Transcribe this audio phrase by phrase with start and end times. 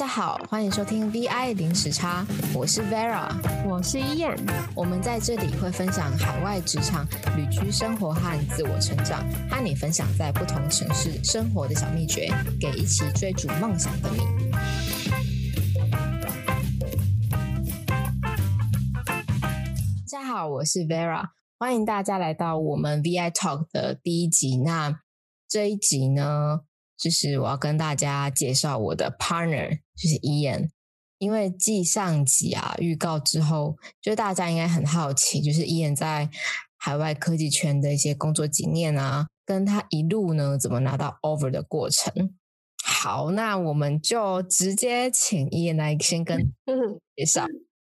[0.00, 3.28] 家好，欢迎收听 VI 零时差，我是 Vera，
[3.68, 4.34] 我是伊燕。
[4.74, 14.20] 我们在这里会分享海外职场、旅居生活和自我成长，和你分享在不同城市生活的小秘诀，给一起追逐梦想的你。
[20.10, 21.26] 大家好，我是 Vera，
[21.58, 24.56] 欢迎大家来到我们 VI Talk 的第一集。
[24.64, 25.00] 那
[25.46, 26.60] 这一集呢？
[27.00, 30.70] 就是我要跟大家介绍我的 partner，就是 Ian。
[31.18, 36.30] 因为继上集啊预告之后，就大家应该很好奇，就是 Ian 在
[36.78, 42.34] 海外科技圈的一些工作经验啊，跟他一路呢怎么拿到 over 的过程。
[42.82, 46.38] 好，那我们就直接请伊言来先跟
[47.14, 47.44] 介绍。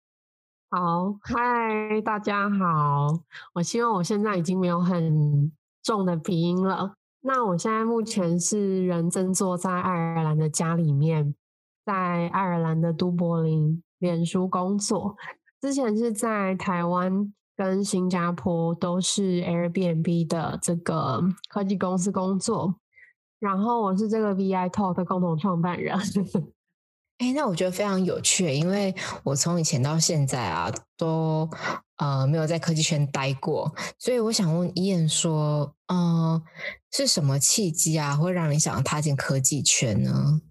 [0.69, 3.23] 好，嗨，大家好。
[3.55, 5.51] 我希望我现在已经没有很
[5.81, 6.93] 重的鼻音了。
[7.21, 11.33] 那我现在目前是人正坐在爱尔兰的家里面，
[11.85, 15.15] 在爱尔兰的都柏林脸书工作。
[15.61, 22.75] 之前是在台湾跟新加坡都是 Airbnb 的这个科技公司工作，
[23.39, 25.97] 然后我是这个 VI Talk 的共同创办人。
[27.19, 31.49] 哎，那我觉得非常有趣，因为我从以前到现在啊，都
[31.95, 36.43] 呃没有在科技圈待过，所以我想问伊燕说，嗯，
[36.91, 40.41] 是什么契机啊，会让你想要踏进科技圈呢？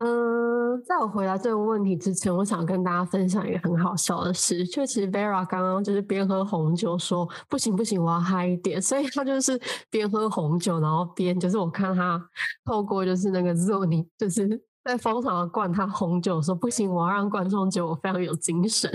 [0.00, 12.22] 嗯，在我回答这个问题之前，我想跟大家分享一个很好笑的事，就其实 Vera 刚刚就是边喝红酒说不行不行，我要嗨一点， 所以他就是边喝红酒，然后边就是我看他
[12.64, 14.62] 透过就是那个 Zoom，就是。
[14.82, 18.90] 在疯狂的灌他红酒，说不行，我要让观众觉得我非常有精神。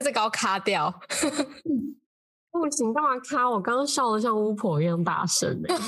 [0.00, 0.92] 这个要卡掉，
[2.52, 3.48] 不行，干嘛卡？
[3.48, 5.68] 我刚刚笑的像巫婆一样大声呢。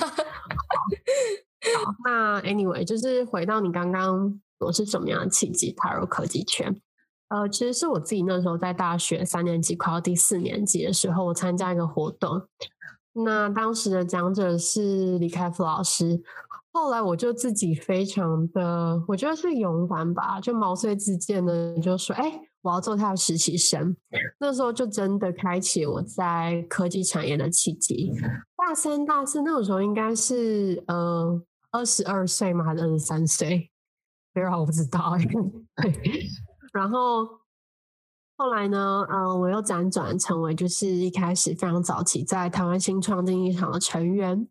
[1.77, 6.75] 好，那 anyway，就是回到你刚刚我是什么样的契机踏入科技圈？
[7.29, 12.43] 呃，其实是我自己那时候在大学三年级快要第四年级的时候，我参加一个活动，
[13.13, 16.23] 那当时的讲者是李开复老师。
[16.73, 23.97] 后来我就自己非常的，我觉得是勇敢吧，就毛遂自荐的就说：“哎，我要做他的实习生。”
[24.41, 28.13] 那时候就真的开启我在科技产业的契机。
[28.57, 31.41] 大三、大四那个时候应该是呃
[31.71, 32.65] 二十二岁吗？
[32.65, 33.71] 还是二十三岁？
[34.35, 35.15] 非常我不知道。
[36.75, 37.25] 然后
[38.37, 44.47] 后来呢，嗯，我又辗转成为就是一开始非常早期在台湾新创竞技场的成员。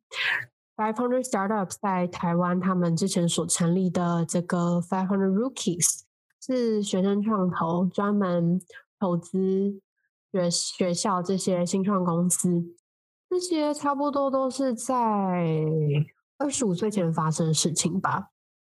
[0.76, 6.00] Five hundred startups 在台湾，他们之前所成立的这个 Five hundred rookies
[6.42, 8.60] 是学生创投，专门
[9.00, 9.80] 投资
[10.32, 12.74] 学学校这些新创公司。
[13.30, 14.96] 这些差不多都是在
[16.38, 18.30] 二十五岁前发生的事情吧。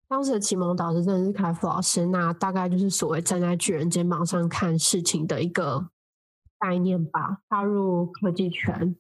[0.08, 5.88] 当时的启蒙导师真的是凯夫老师，那大概就是所谓站在巨人肩膀上看事情的一个
[6.60, 7.40] 概念吧。
[7.50, 8.96] 踏入科技圈。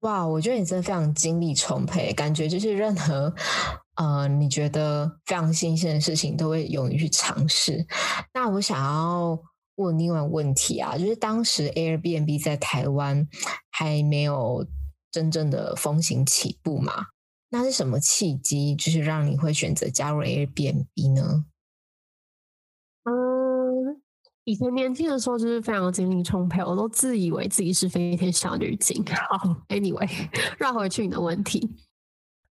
[0.00, 3.34] 哇，我觉得你真的非常精力充沛，感觉就是任何
[3.96, 7.86] 呃你觉得非常新鲜的事情都会勇于去尝试。
[8.32, 9.38] 那我想要
[9.76, 13.28] 问另外问题啊，就是当时 Airbnb 在台湾
[13.70, 14.66] 还没有
[15.12, 17.08] 真正的风行起步嘛？
[17.50, 21.44] 那是什么契机，就是让你会选择加入 Airbnb 呢？
[23.04, 24.00] 嗯
[24.44, 29.04] 以前年轻的时候就是非常精力充沛，我都自以为自己是飞天小女警。
[29.04, 29.36] 好
[29.68, 30.08] ，Anyway，
[30.58, 31.68] 绕回去你的问题。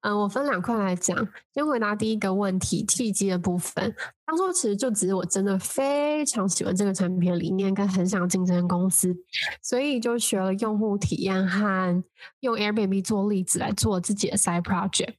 [0.02, 3.94] 嗯，我分两块来讲，先回答第一个问题，契机的部分。
[4.26, 9.14] 当初其实就只是我真的非常喜欢这个产品的理念，跟很想竞争公司，
[9.62, 12.04] 所以就学了用户体验和
[12.40, 15.16] 用 Airbnb 做例子来做自己的 side project。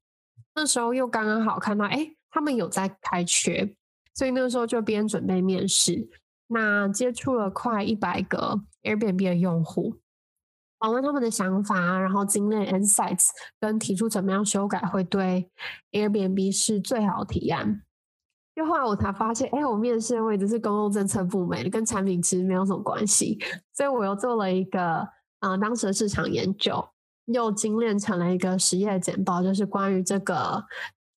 [0.54, 3.74] 那时候又刚刚好看到，哎，他们有在开缺，
[4.14, 6.08] 所以那个时候就边准备面试。
[6.46, 9.96] 那接触了快一百个 Airbnb 的用户，
[10.80, 13.28] 访问他们的想法，然后精炼 insights，
[13.60, 15.48] 跟提出怎么样修改会对
[15.92, 17.82] Airbnb 是最好的提案。
[18.56, 23.38] 就后来我才发现，哎，我面试的位置是公共政策部门，跟产品其实没有什么关系。
[23.72, 25.06] 所以我又做了一个，
[25.40, 26.84] 呃，当时的市场研究，
[27.26, 30.64] 又精炼成了一个实验简报，就是关于这个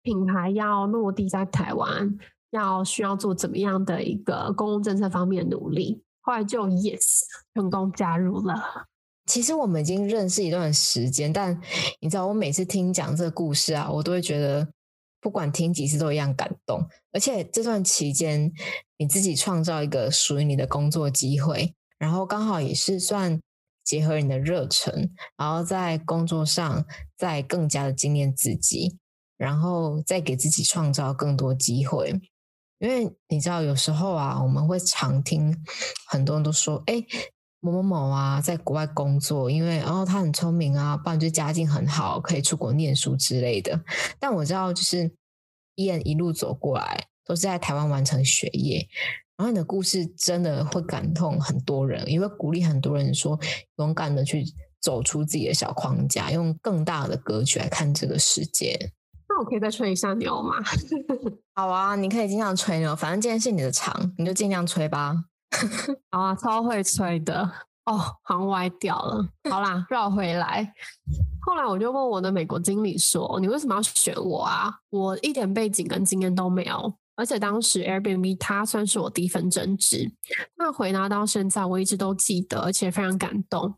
[0.01, 2.17] 品牌要落地在台湾。
[2.51, 6.03] 要需要做怎么样的一个公共政策方面的努力？
[6.19, 7.21] 后来就 yes
[7.55, 8.89] 成功加入了。
[9.25, 11.59] 其实我们已经认识一段时间，但
[11.99, 14.67] 你知道，我每次听讲这个故事啊，我都会觉得
[15.21, 16.85] 不管听几次都一样感动。
[17.11, 18.51] 而且这段期间，
[18.97, 23.39] 你自己创造一个属于你的工作机会，然后刚好也是算
[23.83, 26.85] 结合你的热忱，然后在工作上
[27.17, 28.97] 再更加的精炼自己，
[29.37, 32.19] 然后再给自己创造更多机会。
[32.79, 35.55] 因为你知道，有时候啊，我们会常听
[36.07, 37.03] 很多人都说，哎，
[37.61, 43.79] 某某某啊，在国外工作，因为然后他很聪明啊，不然就家境很好，可以出国念书之类的。
[44.19, 45.09] 但我知道，就是
[45.75, 48.87] 伊恩一路走过来，都是在台湾完成学业。
[49.37, 53.39] 然后你的故事真的会感动很多人，也会鼓励很多人说，
[53.77, 54.43] 勇敢的去
[54.81, 58.91] 走出自己的小框架，用更大的格局来看这个世界。
[59.29, 60.55] 那我可以再吹一下牛吗？
[61.55, 65.25] 好啊，你可以尽量吹牛，反正今天是你的场，你就尽量吹吧。
[66.11, 67.41] 好啊，超会吹的
[67.85, 69.27] 哦，好像歪掉了。
[69.49, 70.73] 好啦，绕回来。
[71.41, 74.73] 后来我就问我的美国经理说：“你为什么要选我啊？
[74.89, 80.11] 我一点背景跟经验都没有，而且当时 Airbnb 它算是我第一份正职。
[80.55, 83.75] 那回答到现在，我一直都记得，而且非常感动。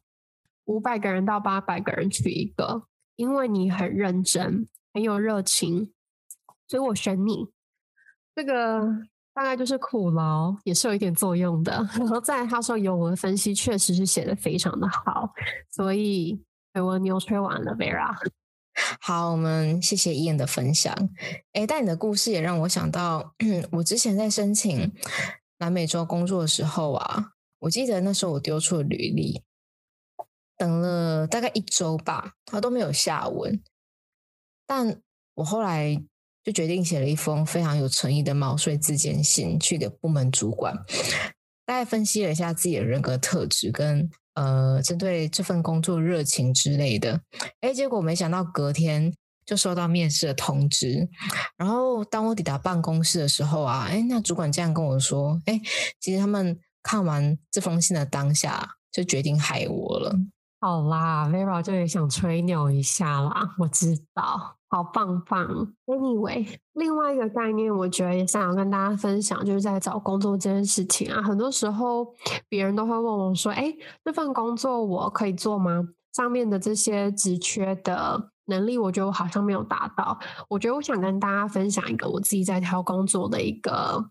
[0.66, 2.84] 五百个人到八百个人取一个，
[3.16, 5.92] 因为你很认真。”很有热情，
[6.68, 7.48] 所以我选你。
[8.36, 8.88] 这个
[9.34, 11.72] 大概就是苦劳，也是有一点作用的。
[11.98, 15.34] 然后在他说有文分析，确实是写的非常的好。
[15.72, 16.40] 所以
[16.80, 18.16] 我牛吹完了，Vera。
[19.02, 20.94] 好，我们谢谢伊恩的分享。
[21.54, 23.34] 哎，但你的故事也让我想到，
[23.74, 24.92] 我之前在申请
[25.60, 29.44] 南美洲工作的时候啊，我记得那时候我丢出了履历，
[30.58, 33.62] 等了大概一周吧，他都没有下文。
[34.66, 35.00] 但
[35.36, 36.04] 我后来
[36.44, 40.76] 就决定写了一封非常有诚意的毛遂自荐信，去给部门主管，
[41.66, 47.22] 大概分析了一下自己的人格特质跟呃针对这份工作热情之类的。
[47.62, 49.14] 哎，结果没想到隔天
[49.46, 51.08] 就收到面试的通知。
[51.58, 55.62] 然后当我抵达办公室的时候啊，哎，那主管这样跟我说：“哎，
[56.00, 60.16] 其实他们看完这封信的当下就决定害我了。”
[60.60, 65.72] 好啦，Vera 就也想吹牛一下啦，我知道，好棒棒。
[65.86, 72.08] Anyway，另外一个概念，我觉得也想要跟大家分享，就是在找工作这件事情啊，很多时候
[72.50, 73.72] 别人都会问我说：“哎，
[74.04, 80.18] 这份工作我可以做吗？”上面的这些职缺的能力，我觉得我好像没有达到。
[80.50, 84.10] 我觉得我想跟大家分享一个我自己在挑工作的一个。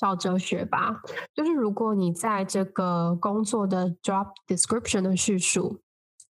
[0.00, 1.00] 小哲学吧，
[1.32, 5.78] 就是如果你在这个工作的 job description 的叙述，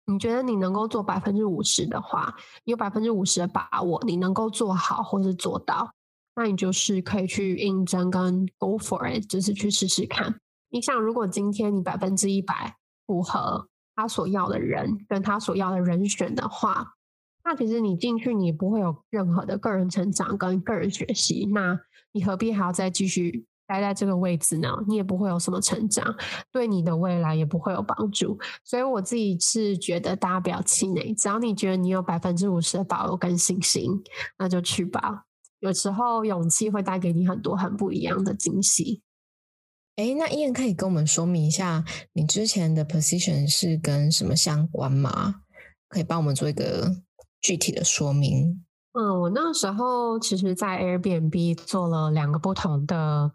[0.10, 5.94] 你觉得你能够做百分之五十的话，有百分之五十的把握你能够做好或是做到，
[6.36, 10.40] 那你就是可以去应征跟 go for it，就是去试试看。
[10.70, 12.76] 你想，如果今天你百分之一百
[13.06, 16.96] 符合他所要的人跟他所要的人选的话，
[17.44, 21.80] 那其实你进去你不会有任何的个人成长跟个人学习，那。
[22.12, 24.68] 你何必还要再继续待在这个位置呢？
[24.88, 26.04] 你也不会有什么成长，
[26.51, 28.36] 对你的未来也不会有帮助。
[28.66, 33.92] 所以我自己是觉得大家不要气馁，只要你觉得你有百分之五十的把握跟信心，
[34.39, 35.25] 那就去吧。
[35.60, 39.04] 有时候勇气会带给你很多很不一样的惊喜。
[39.98, 45.42] 哎，那伊恩可以跟我们说明一下，你之前的 position 是跟什么相关吗？
[45.88, 46.95] 可以帮我们做一个
[47.39, 48.65] 具体的说明。
[48.94, 53.31] 嗯，我那时候其实，在 Airbnb 做了两个不同的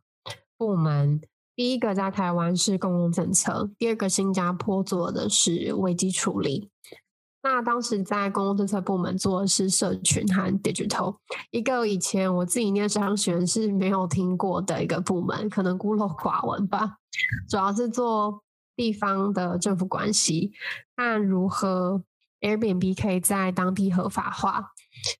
[0.64, 1.20] 部门。
[1.54, 6.70] 第一个在台湾是公共政策，第二个新加坡做的是危机处理。
[7.42, 11.16] 那当时在公共政策部门做的是社群和 digital，
[11.50, 16.96] 一个以前我自己念商学院是没有听过的一个部门，可能孤陋寡闻吧。
[17.50, 18.42] 主要是做
[18.74, 20.52] 地方的政府关系，
[20.96, 22.02] 看如何
[22.40, 24.73] Airbnb 可以在当地合法化。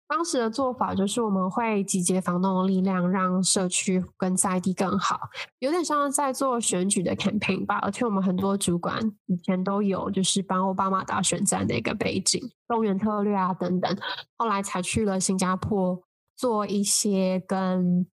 [0.06, 5.20] 当时的做法就是，我们会集结房东的力量，让社区跟在地更好，
[5.58, 7.78] 有点像在做选举的 campaign 吧。
[7.78, 13.98] 而且我们很多主管以前都有，就是帮奥巴马打选战的一个背景，动员策略啊等等。
[14.36, 16.02] 后来才去了新加坡，
[16.36, 18.06] 做一些跟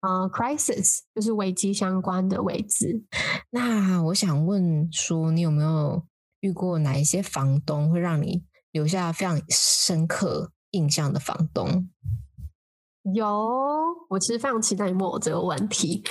[0.00, 3.04] 呃 crisis 就是危机相关的位置。
[3.50, 6.04] 那我想问说，你有没有
[6.40, 10.52] 遇过哪一些房东会让你留下非常深刻？
[10.76, 11.88] 印象的房东
[13.14, 13.24] 有，
[14.08, 16.02] 我其实非常期待你问我这个问题。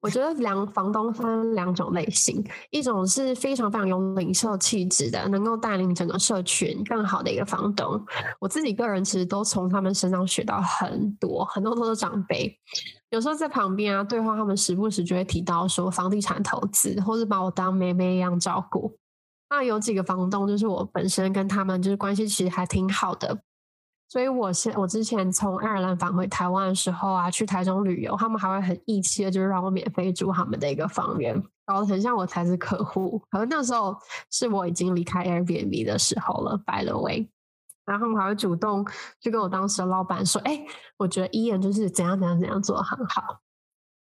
[0.00, 8.00] 我觉得两房东分两种类型，一种是非常非常有领袖气质的，能够带领整个社群更好的一个房东。
[8.38, 12.56] 我自己个人其实都从他们身上学到很多，很多都是长辈。
[13.10, 18.96] 有时候在旁边啊对话，他们时不时就会提到说房地产投资，或是把我当妹妹一样照顾。
[19.50, 23.40] 那有几个房东，就是我本身跟他们就是关系其实还挺好的。
[24.14, 33.20] 所以，我现我之前从爱尔兰返回台湾的时候啊，去台中旅游，他们还会很义气的，就是让我免费住他们的一个房源，搞得很像我才是客户。
[33.28, 33.98] 可是那时候
[34.30, 37.28] 是我已经离开 Airbnb 的时候了，by the way。
[37.84, 38.86] 然后他们还会主动
[39.20, 40.64] 去跟我当时的老板说：“哎，
[40.96, 43.40] 我觉得伊恩就是怎样怎样怎样做的很好。”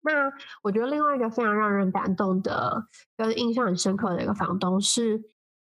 [0.00, 2.86] 那我觉得另外一个非常让人感动的、
[3.18, 5.20] 跟印象很深刻的一个房东是，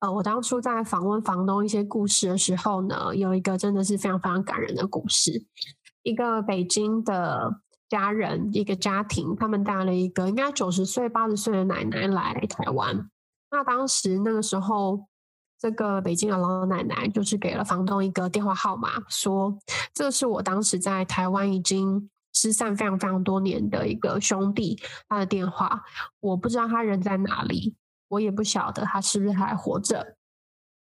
[0.03, 5.45] 呃，我当初在访问房东一些故事的时候呢，有一个真的是非常非常感人的故事。
[6.01, 13.09] 一个北京的家人，一个家庭，他们带了一个应该九十岁、八十岁的奶奶来台湾。
[13.49, 15.07] 那当时那个时候，
[15.57, 19.57] 这个北京的老奶奶就是给了房东一个电话号码，说
[19.93, 22.09] 这是我当时在台湾已经。
[22.35, 24.75] 失散非常非常多年的一个兄弟，
[25.07, 25.83] 他的电话
[26.19, 27.75] 我不知道他人在哪里，
[28.13, 30.15] 我也不晓得他是不是还活着。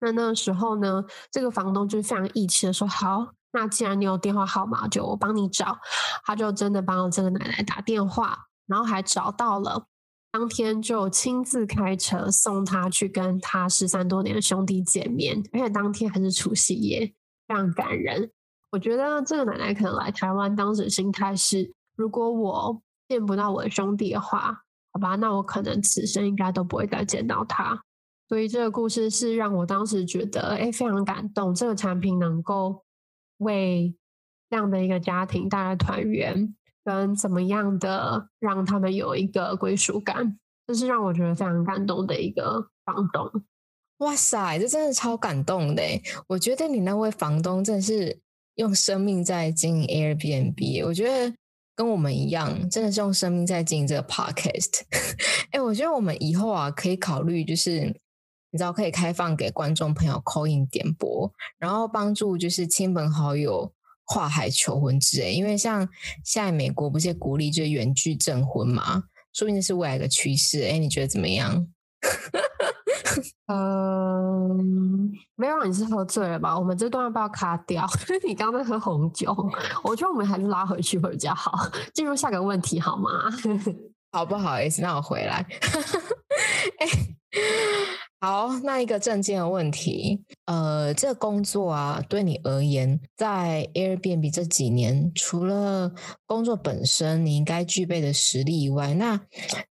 [0.00, 5.78] 那那个时候呢，这个房东就非常义气的说：“好，那既然你有电话号码，就我帮你找。”
[6.24, 9.86] 他就真的帮这个奶奶打电话，然后还找到了，
[10.30, 17.12] 当天就亲自开车送他去跟他失散多年的兄弟见面，而且当天还是除夕夜，
[17.48, 18.30] 非常感人。
[18.70, 24.62] 我觉得这个奶奶可能来台湾，当时心态是：如果我见不到我的兄弟的话，
[24.98, 27.80] 吧，那我可能此生应该都不会再见到他。
[28.28, 31.54] 所以这个故事是让我当时觉得，哎，非常感动。
[31.54, 32.84] 这个产品能够
[33.38, 33.94] 为
[34.50, 43.44] 这样的一个家庭带来团圆，跟怎么样的让他们有一个归属感，这是让我觉得非常感动的一个房东。
[43.98, 45.82] 哇塞，这真的超感动的！
[46.28, 48.20] 我觉得你那位房东真的是。
[48.58, 51.32] 用生命在经营 Airbnb，我觉得
[51.78, 54.80] 跟我们一样，真的是用生命在经营这个 Podcast。
[55.52, 57.82] 哎，我觉得我们以后啊，可以考虑，就是
[58.50, 63.72] 你知道，可以开放给观众朋友 call in 点播，然后帮助就是亲朋好友
[64.06, 65.32] 跨海求婚之类。
[65.32, 65.88] 因为像
[66.24, 70.62] 现在美国不是鼓励就远距证婚嘛，说不定是未来的趋势。
[70.62, 71.68] 哎，你觉得怎么样？
[73.50, 76.58] 嗯，没有，你是喝醉了吧？
[76.58, 77.86] 我们这段要不要卡掉？
[78.26, 79.34] 你刚刚在喝红酒，
[79.82, 81.52] 我觉得我们还是拉回去会比较好。
[81.94, 83.10] 进入下个问题好吗？
[84.12, 85.44] 好不好意思，那我回来。
[88.20, 95.92] 好，那一个证件的问题，呃，这工作啊，对你而言，在 Airbnb 这几年，除了
[96.26, 99.20] 工作本身你应该具备的实力以外，那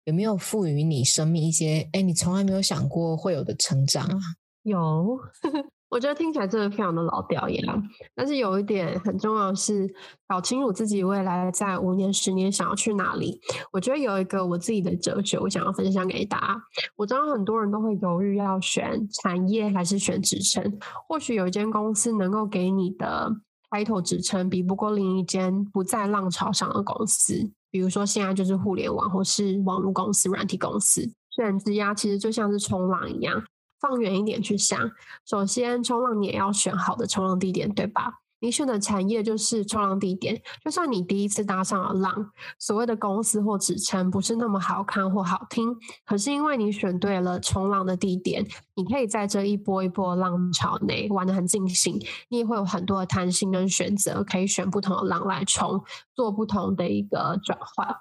[0.05, 4.19] 有没有赋予你生命一些，哎，你从来没有想过会有的成长啊？
[4.65, 5.21] 有。
[5.93, 7.83] 我觉得听起来真的非常的老掉牙，
[8.15, 9.87] 但是有一点很重要是
[10.27, 13.39] 搞清楚自己未来在五年、十年想要去哪里。
[13.71, 16.63] 我觉得有一个我自己的哲学，我想要分享给大家。
[16.97, 23.31] 我知道很多人都会犹豫要选产业还是选职称，或许有一间公司能够给你的
[23.71, 27.35] title 职称比不过另一间不在浪潮上的公司，
[27.71, 31.13] 比如说现在就是互联网或是网络公司、软体公司。
[31.37, 33.43] 选职压其实就像是冲浪一样。
[33.83, 34.79] 放远一点去想，
[35.27, 38.21] 首先冲浪你也要选好的冲浪地点，对吧？
[38.39, 55.85] 你选的产业就是冲浪地点，就算你第一次搭上了浪，所谓的公司或职称不是那么好看或好听，可是因为你选对了冲浪的地点，你可以在这一波一波浪潮内玩得很尽兴，你也会有很多的弹性跟选择，可以选不同的浪来冲，
[56.15, 57.97] 做不同的一个转换。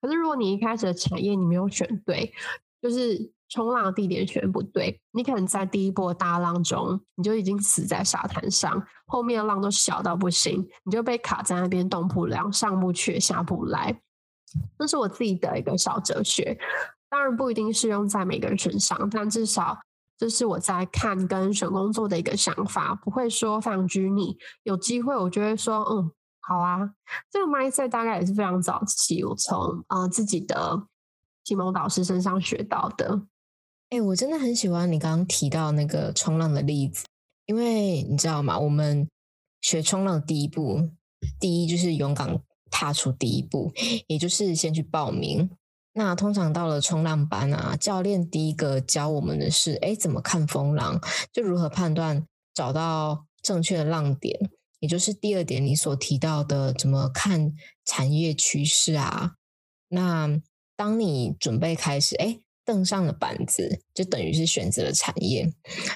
[0.00, 2.32] 可是如果你一开始的产业你没有选对，
[2.80, 3.32] 就是。
[3.50, 14.00] 冲浪的地点选不对，你可能在第一波大浪中，你就已经死在沙滩上，后面的浪都小到不行，你就被卡在那边动不了，上不去下不来。
[14.78, 16.56] 这是我自己的一个小哲学，
[17.08, 19.78] 当然不一定适用在每个人身上，但至少
[20.16, 24.36] 这是我在看跟选工作的一个想法，不会说非常拘泥。
[24.62, 26.90] 有机会我就会说，嗯，好啊。
[27.30, 30.86] 这个 mindset 大概也是非常早期，我从呃自己的
[31.42, 33.22] 启蒙导师身上学到的。
[33.90, 37.04] 哎，我真的很喜欢你刚刚提到那个冲浪的例子，
[37.46, 38.56] 因为你知道吗？
[38.56, 39.08] 我们
[39.62, 40.90] 学冲浪的第一步，
[41.40, 43.72] 第一就是勇敢踏出第一步，
[44.06, 45.50] 也就是先去报名。
[45.94, 51.00] 那通常到了冲浪班啊，教练第一个教我们的是，哎，怎么看风浪，
[51.32, 57.52] 就如何判断找到正确的浪点，也就是第二点你所提到的，怎么看
[57.84, 59.32] 产业趋势啊。
[59.88, 60.40] 那
[60.76, 62.38] 当你准备开始，哎。
[62.70, 65.52] 登上了板子，就等于是选择了产业。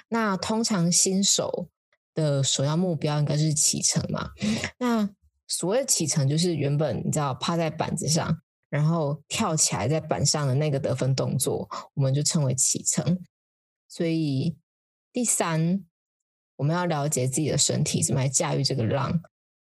[0.08, 1.68] 那通常新手
[2.14, 4.32] 的首要目标应该是启程嘛？
[4.80, 5.08] 那
[5.46, 13.20] 所谓的启程，就是原本你知道趴在板子上，然后跳起来在板上的那个得分动作，我们就称为启程。
[13.86, 14.56] 所以
[15.12, 15.84] 第三，
[16.56, 19.22] 我们要了解自己的身体怎么来驾驭这个浪。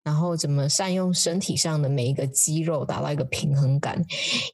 [0.08, 4.02] 然后怎么善用身体上的每一个肌肉，达到一个平衡感，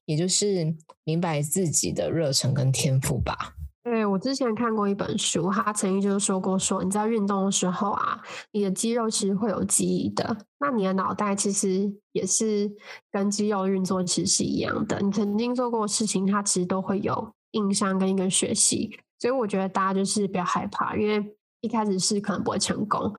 [0.04, 3.54] 也就是明白自己的热忱跟天赋吧。
[3.84, 8.20] 对我之前看过一本书，他曾经就是说过，说你在运动的时候啊，
[8.50, 10.36] 你的肌肉其实会有记忆的。
[10.58, 12.72] 那你的脑袋其实也是
[13.12, 14.98] 跟肌肉运作其实是一样的。
[15.02, 18.90] 你曾经做过的事情，它其实都会有印象跟一个学习。
[19.20, 23.14] 所以我觉得大家就是不要害怕，因为一开始是可能不会成功，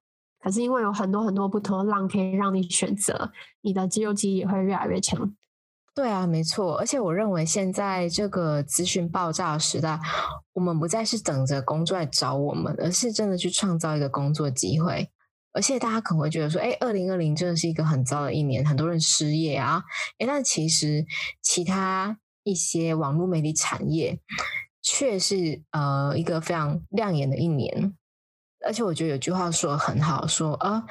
[0.46, 5.36] 可是因为有很多很多不同的浪可以让你选择，你的肌肉记忆也会越来越强。
[5.96, 10.00] 对啊，没错，而且我认为现在这个资讯爆炸的时代，
[10.54, 15.10] 我们不再是等着工作来找我们，而是真的去创造一个工作机会。
[15.52, 19.82] 而且大家可能会觉得说，哎，二零二零真的是一个很糟的一年，很多人失业啊。
[20.20, 21.04] 哎，但其实
[21.42, 24.20] 其他一些网络媒体产业
[24.84, 27.96] 却是呃一个非常亮眼的一年。
[28.66, 30.84] 而且我觉得有句话说的很好，说啊，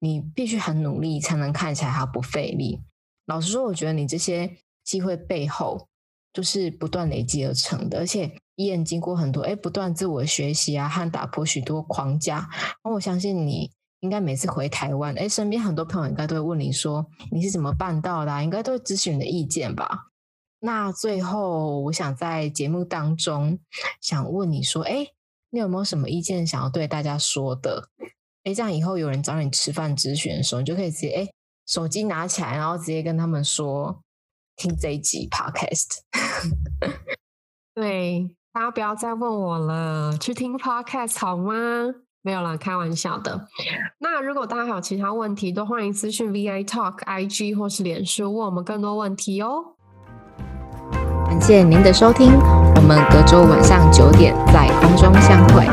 [0.00, 2.82] 你必须很努力才能看起来它不费力。
[3.26, 5.88] 老实说，我觉得你这些机会背后
[6.32, 12.50] 都是不断累积而成的，而且依然经过很多哎不断自我学习啊，和打破许多框架。
[12.82, 20.08] 我相信你应该每次回台湾，哎，身边很多朋友应该都会问你说你是怎么办到的，应该都会咨询你的意见吧。
[20.60, 23.58] 那最后，我想在节目当中
[24.00, 25.06] 想问你说，哎，
[25.54, 27.88] 你有没有什么意见想要对大家说的？
[28.42, 31.28] 哎，这样以后有人找你吃饭咨询的时候，你就可以直接哎。
[31.66, 34.02] 手机拿起来，然后直接跟他们说
[34.56, 36.00] 听这一集 podcast。
[37.72, 41.54] 对，大家不要再问我了，去听 podcast 好吗？
[42.20, 43.48] 没有了，开玩笑的。
[43.98, 49.73] 那如果大家还有其他问题，都欢迎私讯 VI Talk IG 或是脸书问我们更多问题哦。
[51.26, 52.32] 感谢您的收听，
[52.76, 55.66] 我们隔周晚上九点在空中相会。